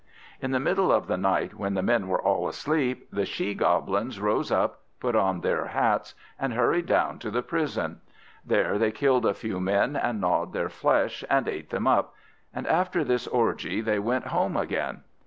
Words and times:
In 0.41 0.49
the 0.49 0.59
middle 0.59 0.91
of 0.91 1.05
the 1.05 1.15
night, 1.15 1.53
when 1.53 1.75
the 1.75 1.83
men 1.83 2.07
were 2.07 2.19
all 2.19 2.47
asleep, 2.47 3.07
the 3.11 3.23
She 3.23 3.53
goblins 3.53 4.19
rose 4.19 4.51
up, 4.51 4.79
put 4.99 5.15
on 5.15 5.41
their 5.41 5.65
hats, 5.65 6.15
and 6.39 6.55
hurried 6.55 6.87
down 6.87 7.19
to 7.19 7.29
the 7.29 7.43
prison; 7.43 8.01
there 8.43 8.79
they 8.79 8.91
killed 8.91 9.27
a 9.27 9.35
few 9.35 9.59
men, 9.59 9.95
and 9.95 10.19
gnawed 10.19 10.53
their 10.53 10.69
flesh, 10.69 11.23
and 11.29 11.47
ate 11.47 11.69
them 11.69 11.85
up; 11.85 12.15
and 12.51 12.65
after 12.65 13.03
this 13.03 13.27
orgie 13.27 13.79
they 13.79 13.99
went 13.99 14.25
home 14.25 14.57
again. 14.57 15.03